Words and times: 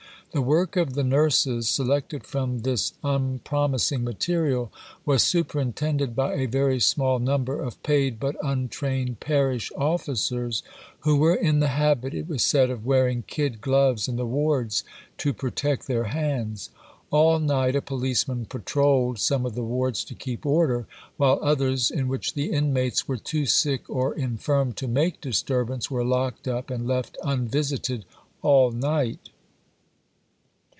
The 0.33 0.41
work 0.41 0.77
of 0.77 0.93
the 0.93 1.03
nurses, 1.03 1.67
selected 1.67 2.23
from 2.23 2.59
this 2.59 2.93
unpromising 3.03 4.01
material, 4.05 4.71
"was 5.05 5.23
superintended 5.23 6.15
by 6.15 6.35
a 6.35 6.45
very 6.45 6.79
small 6.79 7.19
number 7.19 7.59
of 7.61 7.83
paid 7.83 8.17
but 8.17 8.37
untrained 8.41 9.19
parish 9.19 9.73
officers, 9.75 10.63
who 11.01 11.17
were 11.17 11.35
in 11.35 11.59
the 11.59 11.67
habit, 11.67 12.13
it 12.13 12.29
was 12.29 12.43
said, 12.43 12.69
of 12.69 12.85
wearing 12.85 13.23
kid 13.27 13.59
gloves 13.59 14.07
in 14.07 14.15
the 14.15 14.25
wards 14.25 14.85
to 15.17 15.33
protect 15.33 15.87
their 15.87 16.05
hands. 16.05 16.69
All 17.09 17.37
night 17.37 17.75
a 17.75 17.81
policeman 17.81 18.45
patrolled 18.45 19.19
some 19.19 19.45
of 19.45 19.53
the 19.55 19.65
wards 19.65 20.01
to 20.05 20.15
keep 20.15 20.45
order, 20.45 20.87
while 21.17 21.39
others, 21.41 21.91
in 21.91 22.07
which 22.07 22.35
the 22.35 22.53
inmates 22.53 23.05
were 23.05 23.17
too 23.17 23.45
sick 23.45 23.89
or 23.89 24.15
infirm 24.15 24.71
to 24.75 24.87
make 24.87 25.19
disturbance, 25.19 25.91
were 25.91 26.05
locked 26.05 26.47
up 26.47 26.69
and 26.69 26.87
left 26.87 27.17
unvisited 27.21 28.05
all 28.41 28.71
night." 28.71 29.29